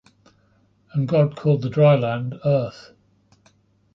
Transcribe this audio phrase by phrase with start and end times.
[0.95, 2.91] And God called the dry land Earth;